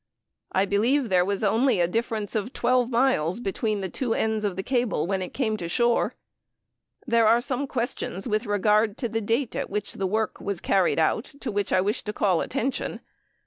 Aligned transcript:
I 0.51 0.65
believe 0.65 1.09
there 1.09 1.23
was 1.23 1.43
only 1.43 1.79
a 1.79 1.87
difference 1.87 2.33
of 2.33 2.53
twelve 2.53 2.89
miles 2.89 3.39
between 3.39 3.81
the 3.81 3.87
two 3.87 4.15
ends 4.15 4.43
of 4.43 4.55
the 4.55 4.63
cable 4.63 5.05
when 5.05 5.21
it 5.21 5.31
came 5.31 5.57
to 5.57 5.65
the 5.65 5.69
shore. 5.69 6.15
There 7.05 7.27
are 7.27 7.39
some 7.39 7.67
questions 7.67 8.27
with 8.27 8.47
regard 8.47 8.97
to 8.97 9.07
the 9.07 9.21
date 9.21 9.55
at 9.55 9.69
which 9.69 9.93
the 9.93 10.07
work 10.07 10.41
was 10.41 10.59
carried 10.59 10.97
out 10.97 11.25
to 11.41 11.51
which 11.51 11.71
I 11.71 11.81
wish 11.81 12.01
to 12.05 12.13
call 12.13 12.41
attention. 12.41 13.01